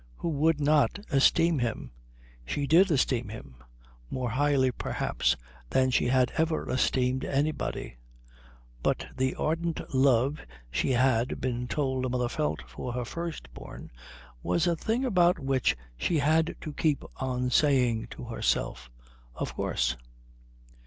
Who 0.15 0.29
would 0.29 0.59
not 0.59 0.97
esteem 1.11 1.59
him? 1.59 1.91
She 2.43 2.65
did 2.65 2.89
esteem 2.89 3.29
him 3.29 3.57
more 4.09 4.31
highly 4.31 4.71
perhaps 4.71 5.35
than 5.69 5.91
she 5.91 6.07
had 6.07 6.31
ever 6.37 6.67
esteemed 6.71 7.23
anybody; 7.23 7.97
but 8.81 9.05
the 9.15 9.35
ardent 9.35 9.93
love 9.93 10.41
she 10.71 10.89
had 10.89 11.39
been 11.39 11.67
told 11.67 12.03
a 12.03 12.09
mother 12.09 12.29
felt 12.29 12.63
for 12.67 12.93
her 12.93 13.05
first 13.05 13.53
born 13.53 13.91
was 14.41 14.65
a 14.65 14.75
thing 14.75 15.05
about 15.05 15.37
which 15.37 15.77
she 15.95 16.17
had 16.17 16.55
to 16.61 16.73
keep 16.73 17.03
on 17.17 17.51
saying 17.51 18.07
to 18.09 18.23
herself, 18.23 18.89
"Of 19.35 19.53
course." 19.53 19.97